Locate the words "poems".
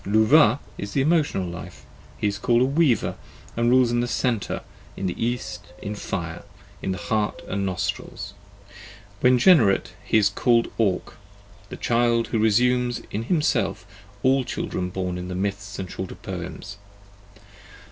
16.15-16.77